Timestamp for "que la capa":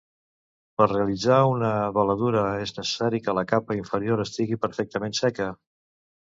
3.27-3.79